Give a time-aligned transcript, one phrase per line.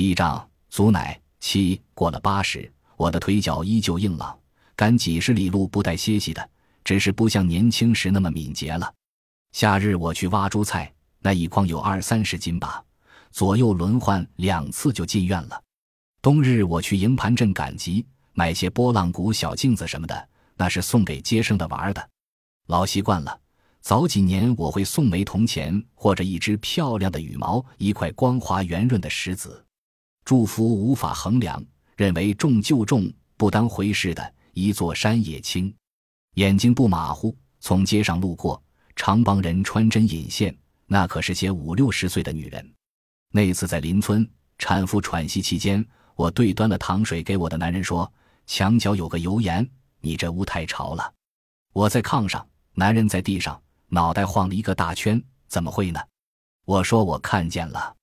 [0.00, 1.80] 一丈足乃七。
[1.94, 4.38] 过了八十，我的腿脚依旧硬朗，
[4.74, 6.50] 赶几十里路不带歇息的，
[6.82, 8.92] 只是不像年轻时那么敏捷了。
[9.52, 12.82] 夏日我去挖猪菜，那一筐有二三十斤吧，
[13.30, 15.62] 左右轮换两次就进院了。
[16.22, 22.08] 冬日我去营盘镇赶集，买些拨浪鼓、小镜子什么的，那是送给接生的玩的。
[22.68, 23.38] 老习惯了。
[23.82, 29.64] 早几年我会送枚铜钱，或者一只漂亮的羽毛，一块光滑圆润的石子。
[30.24, 31.64] 祝福无法衡量，
[31.96, 34.34] 认为重就重，不当回事的。
[34.52, 35.72] 一座山也轻，
[36.34, 37.36] 眼睛不马虎。
[37.60, 38.60] 从街上路过，
[38.96, 42.74] 常帮人穿针引线，那可是些五六十岁的女人。
[43.32, 44.28] 那次在邻村，
[44.58, 45.84] 产妇喘息期间，
[46.16, 48.10] 我对端了糖水给我的男人说
[48.46, 49.68] ：“墙角有个油盐，
[50.00, 51.12] 你这屋太潮了。”
[51.72, 53.60] 我在炕上，男人在地上。
[53.92, 56.00] 脑袋晃了一个大圈，怎么会呢？
[56.64, 57.94] 我说我看见了。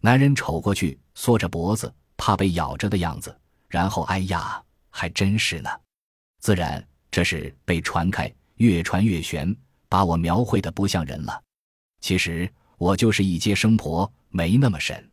[0.00, 3.36] 男人瞅过去，缩着脖子，怕被咬着的样子。
[3.66, 5.68] 然后，哎呀，还真是呢。
[6.38, 9.54] 自然，这是被传开，越传越玄，
[9.88, 11.42] 把我描绘的不像人了。
[12.00, 15.10] 其实我就是一接生婆，没那么神。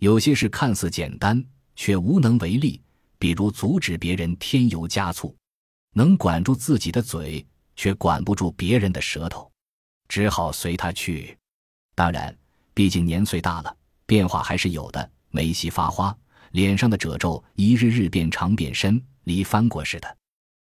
[0.00, 1.42] 有些事看似简单，
[1.74, 2.82] 却无能为力。
[3.18, 5.34] 比如阻止别人添油加醋，
[5.94, 9.50] 能管住自己的嘴，却管不住别人的舌头。
[10.08, 11.34] 只好随他去，
[11.94, 12.36] 当然，
[12.74, 13.74] 毕竟年岁大了，
[14.04, 15.10] 变化还是有的。
[15.30, 16.16] 眉细发花，
[16.52, 20.16] 脸上的褶皱一日日变长变深，离翻过似的。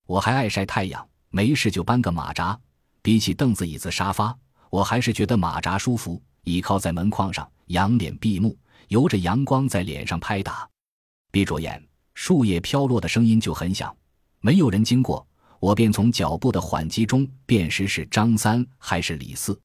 [0.07, 2.59] 我还爱晒太阳，没事就搬个马扎。
[3.03, 4.37] 比起凳子、椅子、沙发，
[4.69, 6.21] 我还是觉得马扎舒服。
[6.45, 8.57] 倚靠在门框上，仰脸闭目，
[8.89, 10.69] 由着阳光在脸上拍打。
[11.31, 11.83] 闭着眼，
[12.15, 13.95] 树叶飘落的声音就很响。
[14.41, 15.27] 没有人经过。
[15.61, 19.61] 我便从脚步的缓急中辨识是张三还是李四。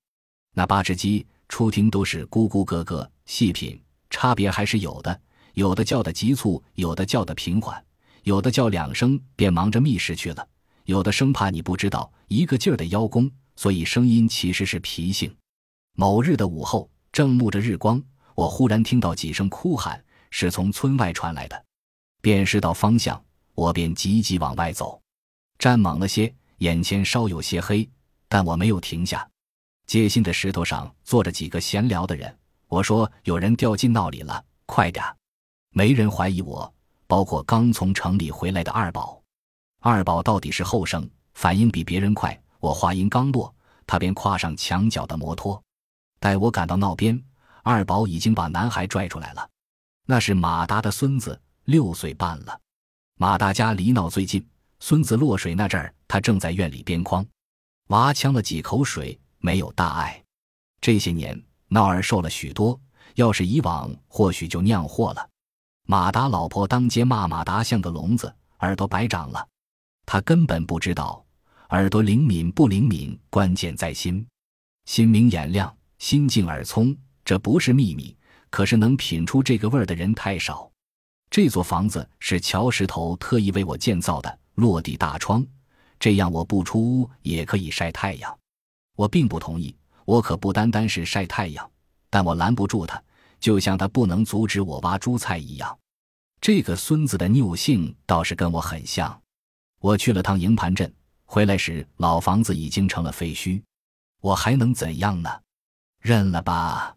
[0.54, 3.82] 那八只鸡出庭都是咕咕咯咯，细品
[4.16, 5.22] 差别还是有的。
[5.56, 7.84] 有的叫的急促，有的叫的平缓，
[8.24, 10.48] 有的叫两声便忙着觅食去了，
[10.86, 15.36] 有的生怕你不知道，一个劲儿的邀功，所以声音其实是脾性。
[15.98, 18.02] 某日的午后，正沐着日光，
[18.36, 21.66] 我忽然听到几声哭喊，是从村外传来的，
[22.22, 23.22] 辨识到方向，
[23.54, 25.02] 我便急急往外走。
[25.60, 27.90] 站猛了些，眼前稍有些黑，
[28.30, 29.28] 但我没有停下。
[29.88, 32.34] 街心的石头上坐着几个闲聊的人。
[32.68, 35.04] 我说：“有人掉进闹里了，快点！”
[35.72, 36.74] 没人怀疑我，
[37.08, 39.22] 包括刚从城里回来的二宝。
[39.82, 42.40] 二宝到底是后生，反应比别人快。
[42.60, 43.54] 我话音刚落，
[43.86, 45.62] 他便跨上墙角的摩托。
[46.20, 47.22] 待我赶到闹边，
[47.62, 49.48] 二宝已经把男孩拽出来了。
[50.08, 52.60] 那是马达的孙子，六岁半了。
[53.18, 54.46] 马大家离闹最近。
[54.80, 57.26] 孙子落水那阵儿，他正在院里边筐，
[57.88, 60.22] 娃呛了几口水，没有大碍。
[60.82, 61.42] 这些年
[61.76, 62.80] 闹儿受了许多，
[63.16, 65.30] 要是以往，或许就酿祸了。
[65.86, 69.46] 马达老婆当街骂马达像个聋子，耳朵白长了。
[70.06, 71.22] 他根本不知道，
[71.72, 74.26] 耳朵灵敏不灵敏，关键在心。
[74.86, 78.16] 心明眼亮，心静耳聪，这不是秘密，
[78.50, 80.72] 可是能品出这个味儿的人太少。
[81.30, 84.40] 这座房子是乔石头特意为我建造的。
[84.54, 85.46] 落地大窗，
[86.00, 88.40] 这样我不出屋也可以晒太阳。
[88.96, 91.70] 我并不同意，我可不单单是晒太阳，
[92.10, 93.02] 但我拦不住他，
[93.40, 95.78] 就像他不能阻止我挖猪菜一样。
[96.40, 99.20] 这个孙子的拗性倒是跟我很像。
[99.80, 100.92] 我去了趟营盘镇，
[101.26, 103.62] 回来时老房子已经成了废墟，
[104.22, 105.30] 我还能怎样呢？
[106.02, 106.96] 认了吧。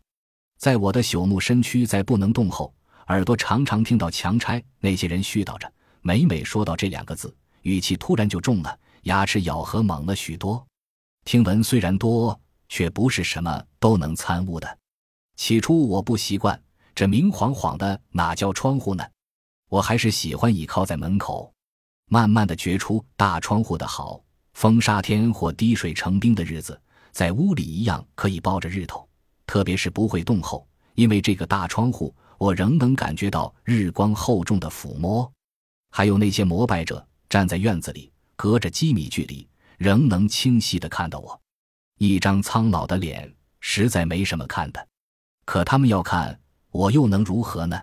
[0.58, 2.74] 在我的朽木身躯再不能动后，
[3.06, 7.34] 耳朵常常听到强拆那些人絮叨着，每每说到这两个字。
[7.62, 10.66] 语气突然就重了，牙齿咬合猛了许多。
[11.24, 14.78] 听闻虽然多，却不是什么都能参悟的。
[15.36, 16.60] 起初我不习惯，
[16.94, 19.04] 这明晃晃的哪叫窗户呢？
[19.68, 21.52] 我还是喜欢倚靠在门口，
[22.10, 24.20] 慢慢的觉出大窗户的好。
[24.54, 26.80] 风沙天或滴水成冰的日子，
[27.12, 29.08] 在屋里一样可以包着日头，
[29.46, 35.30] 特别是不会冻后，因为这个大窗户，我仍能感觉到日光厚重的抚摸。
[35.90, 37.04] 还有那些膜拜者。
[37.30, 41.38] 站在院子里，隔着几米距离，仍能清晰的看到我，
[41.98, 44.88] 一张苍老的脸，实在没什么看的。
[45.44, 46.40] 可他们要看，
[46.70, 47.80] 我又能如何呢？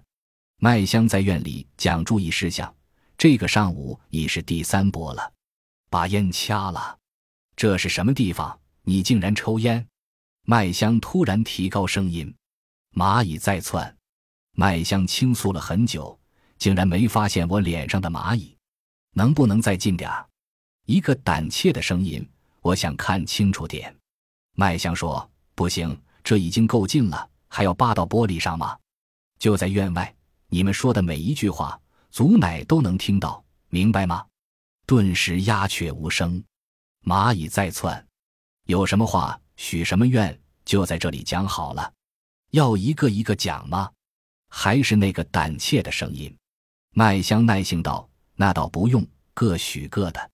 [0.57, 2.73] 麦香在院里讲注意事项，
[3.17, 5.33] 这个上午已是第三波了。
[5.89, 6.97] 把烟掐了，
[7.57, 8.57] 这是什么地方？
[8.83, 9.85] 你竟然抽烟！
[10.45, 12.33] 麦香突然提高声音。
[12.93, 13.97] 蚂蚁在窜，
[14.53, 16.17] 麦香倾诉了很久，
[16.57, 18.55] 竟然没发现我脸上的蚂蚁。
[19.11, 20.25] 能不能再近点儿？
[20.85, 22.25] 一个胆怯的声音。
[22.61, 23.95] 我想看清楚点。
[24.55, 28.77] 麦香说：“不行，这已经够近了，还要扒到玻璃上吗？”
[29.37, 30.15] 就在院外，
[30.47, 31.79] 你们说的每一句话，
[32.09, 34.25] 祖奶都能听到，明白吗？
[34.85, 36.41] 顿时鸦雀无声，
[37.03, 38.05] 蚂蚁在窜。
[38.65, 41.91] 有什么话，许什么愿，就在这里讲好了。
[42.51, 43.91] 要一个一个讲吗？
[44.49, 46.33] 还是那个胆怯的声音？
[46.91, 50.31] 麦香耐性道：“那倒不用，各许各的。”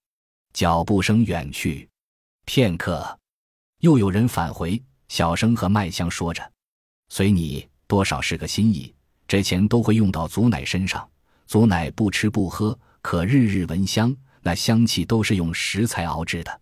[0.53, 1.89] 脚步声远去，
[2.45, 3.19] 片刻，
[3.81, 6.51] 又有人返回，小声和麦香说着
[7.10, 8.94] ：“随你，多少是个心意。
[9.28, 11.07] 这钱都会用到祖奶身上。
[11.48, 16.62] 祖奶不吃不喝，可日日闻香，那香气都是用食材熬制的。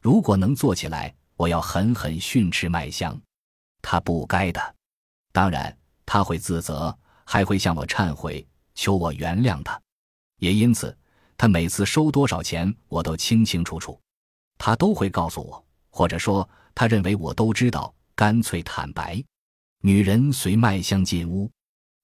[0.00, 3.20] 如果能做起来，我要狠狠训斥麦香，
[3.82, 4.74] 他不该的。
[5.32, 5.76] 当然，
[6.06, 9.78] 他会自责，还会向我忏悔，求我原谅他。
[10.38, 10.96] 也因此。”
[11.36, 14.00] 他每次收多少钱，我都清清楚楚，
[14.56, 15.63] 他都会告诉我，
[15.96, 19.22] 或者说他认为我都知道，干脆坦白。
[19.80, 21.48] 女人随麦香进屋，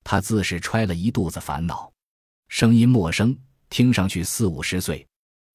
[0.05, 1.93] 她自是揣了一肚子烦恼，
[2.47, 3.37] 声音陌生，
[3.69, 5.05] 听上去四五十岁。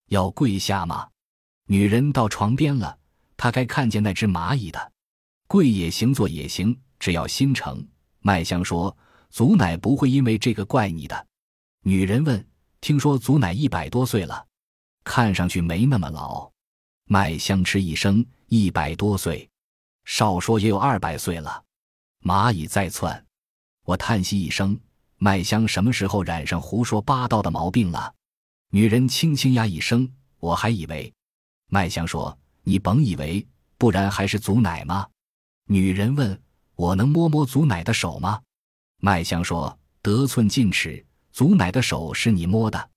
[0.09, 1.07] 要跪下吗？
[1.67, 2.97] 女人到床边了，
[3.37, 4.91] 她该看见那只蚂蚁的。
[5.47, 7.87] 跪也行，坐也行，只要心诚。
[8.19, 8.95] 麦香说
[9.31, 11.25] ：“祖奶不会因为这个怪你的。”
[11.83, 12.45] 女人问。
[12.81, 14.45] 听说祖奶一百多岁了，
[15.05, 16.51] 看上去没那么老。
[17.07, 19.47] 麦香吃一声，一百多岁，
[20.05, 21.63] 少说也有二百岁了。
[22.23, 23.23] 蚂蚁在窜，
[23.83, 24.79] 我叹息一声。
[25.17, 28.11] 麦香什么时候染上胡说八道的毛病了？
[28.71, 31.13] 女人轻轻呀一声，我还以为。
[31.67, 33.45] 麦香说：“你甭以为，
[33.77, 35.07] 不然还是祖奶吗？”
[35.69, 36.41] 女人问
[36.75, 38.41] ：“我能摸摸祖奶的手吗？”
[38.99, 42.89] 麦香说：“得寸进尺。”祖奶的手是你摸的，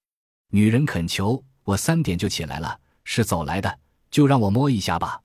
[0.51, 3.79] 女人恳求我三点就起来了，是走来的，
[4.11, 5.21] 就让我摸一下吧。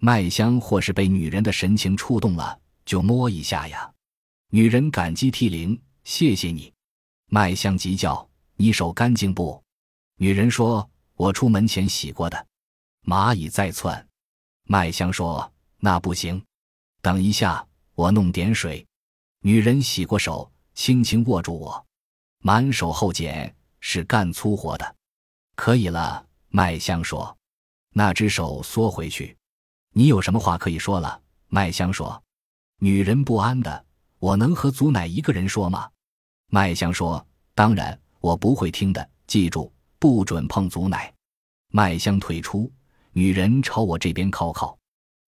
[0.00, 3.92] 麦香或是被女人的神情触动了，就摸一下呀。
[4.50, 6.72] 女人感激涕零，谢谢你。
[7.26, 9.62] 麦香急叫：“你手干净不？”
[10.16, 12.46] 女人说：“我出门前洗过的。”
[13.04, 14.06] 蚂蚁在窜，
[14.64, 16.42] 麦香说：“那不行，
[17.00, 18.86] 等一下，我弄点水。”
[19.42, 21.86] 女人洗过手，轻轻握住我。
[22.40, 24.96] 满手后茧是干粗活的，
[25.54, 26.26] 可以了。
[26.48, 27.36] 麦香说
[27.98, 29.36] ：“那只手缩回去。”
[29.92, 31.20] 你有什么话可以说了？
[31.48, 32.22] 麦香说
[32.78, 33.84] ：“女人不安的，
[34.20, 35.90] 我能和祖奶一个人说吗？”
[36.48, 39.10] 麦香说：“当然，我不会听的。
[39.26, 41.12] 记住，不准碰祖奶。”
[41.74, 42.70] 麦香退出，
[43.10, 44.78] 女人朝我这边靠靠，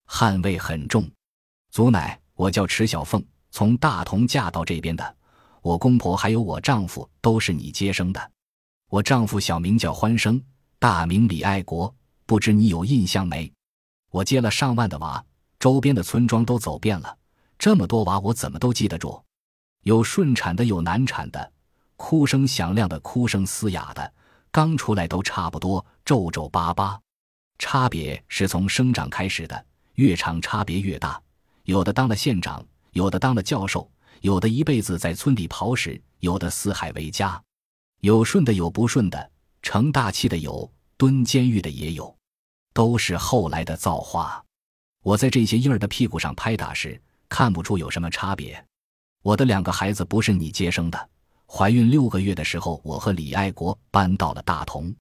[0.06, 1.10] 汗味很重。
[1.72, 5.16] 祖奶，我叫池小凤，从大同嫁到这边的。
[5.60, 8.30] 我公婆还有我丈夫都是你接生的，
[8.90, 10.40] 我丈夫小名叫欢生，
[10.78, 11.92] 大名李爱国，
[12.30, 13.52] 不知你有印象没？
[14.12, 15.24] 我接了上万的娃，
[15.58, 17.18] 周边的村庄都走遍了，
[17.58, 19.20] 这么多娃我怎么都记得住？
[19.82, 21.52] 有顺产的，有难产的，
[21.96, 24.14] 哭声响亮的，哭声嘶哑的，
[24.52, 27.00] 刚出来都差不多，皱皱巴巴，
[27.58, 29.66] 差别是从生长开始的，
[29.96, 31.20] 越长差别越大，
[31.64, 33.90] 有的当了县长，有的当了教授。
[34.20, 37.42] 有的一辈子在村里跑屎，有的四海为家，
[38.02, 42.16] 有顺的，有不顺的，成大器的有，蹲监狱的也有，
[42.72, 44.44] 都是后来的造化。
[45.02, 48.62] 我在这些婴儿的屁股上拍打时，看不出有什么差别。
[49.22, 51.08] 我的两个孩子不是你接生的。
[51.46, 54.94] 怀孕六个月的时候，我和李爱国搬到了大同。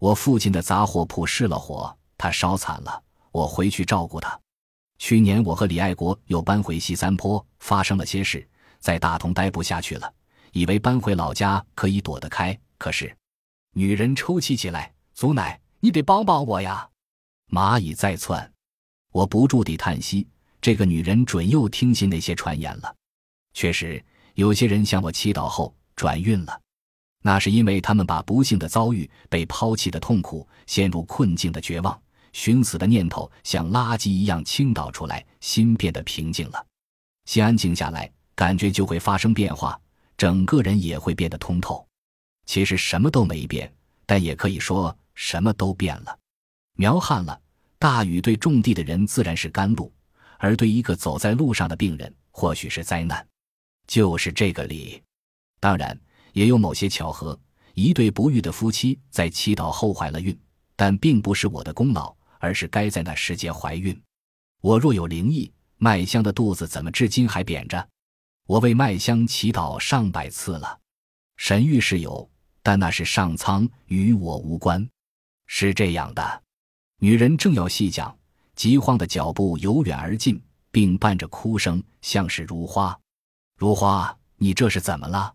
[0.00, 4.38] 我父亲的杂货铺失了火，他烧惨了，我回去照顾他。
[4.98, 8.46] 去年我和李爱国又搬回西三坡，发生了些事。
[8.80, 10.12] 在大同待不下去了，
[10.52, 12.58] 以为搬回老家可以躲得开。
[12.76, 13.16] 可是，
[13.72, 16.88] 女人抽泣起来：“祖奶，你得帮帮我呀！”
[17.54, 18.52] 蚂蚁在窜，
[19.12, 20.26] 我不住地叹息。
[20.60, 22.92] 这个女人准又听信那些传言了。
[23.52, 26.60] 确实，有些人向我祈祷后转运了，
[27.22, 31.96] 那是因为他们把不幸的遭遇、被抛弃的痛苦、陷入困境的绝望、
[32.32, 36.66] 寻死的念头像垃圾一样倾倒出来，心变得平静了，
[37.26, 38.10] 心安静下来。
[38.34, 39.80] 感觉就会发生变化，
[40.16, 41.86] 整个人也会变得通透。
[42.46, 43.72] 其实什么都没变，
[44.06, 46.18] 但也可以说什么都变了。
[46.76, 47.40] 苗旱了，
[47.84, 49.92] 大雨对种地的人自然是甘露，
[50.38, 53.28] 而对一个走在路上的病人，或许是灾难。
[53.86, 55.02] 就是这个理。
[55.60, 56.00] 当然，
[56.32, 57.38] 也有某些巧合。
[57.74, 60.34] 一对不育的夫妻在祈祷后怀了孕，
[60.74, 63.94] 但并不是我的功劳，而是该在那时节怀孕。
[64.62, 67.86] 我若有灵异，麦香的肚子怎么至今还扁着？
[68.46, 70.80] 我为麦香祈祷上百次了，
[71.36, 72.30] 神谕是有，
[72.62, 74.88] 但那是上苍，与我无关。
[75.46, 76.43] 是这样的，
[76.98, 78.16] 女人正要细讲，
[78.54, 82.98] 急慌的脚步由远而近，并伴着哭声，像是如花。
[83.56, 85.34] 如花，你这是怎么了？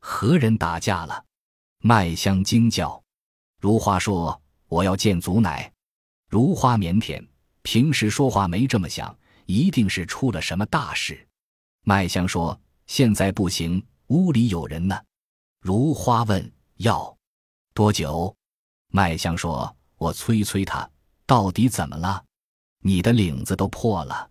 [0.00, 1.24] 何人打架了？
[1.78, 3.02] 麦香惊叫。
[3.60, 5.72] 如花说：“我要见祖奶。”
[6.28, 7.24] 如花腼腆，
[7.62, 9.16] 平时说话没这么响，
[9.46, 11.28] 一定是出了什么大事。
[11.84, 14.98] 麦香说：“现在不行，屋里有人呢。”
[15.60, 17.16] 如花问：“要
[17.74, 18.34] 多久？”
[18.90, 20.90] 麦香说：“我催催他，
[21.26, 22.24] 到底怎么了？
[22.80, 24.28] 你的领子都破了。”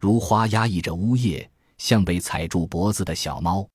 [0.00, 3.68] 如花压抑着呜咽，像被踩住脖子的小猫。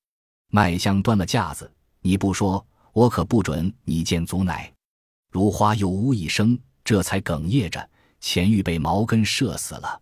[0.52, 4.72] 麦香端了架子：“你不说，我可不准你见祖奶。”
[5.32, 6.60] 如花又呜一声。
[6.84, 7.88] 这才哽咽着，
[8.20, 10.02] 钱玉被毛根射死了。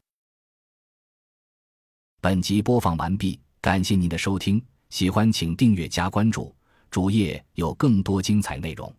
[2.22, 6.56] 本集播放完毕，感谢您的收听，喜欢请订阅加关注，
[6.90, 8.96] 主页有更多精彩内容。